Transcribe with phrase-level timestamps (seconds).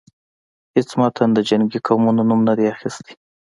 [0.75, 3.13] هیڅ متن د جنګی قومونو نوم نه دی اخیستی.